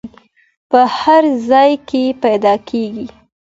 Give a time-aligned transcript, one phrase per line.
[0.69, 3.05] په هر ځای کې پیدا کیږي.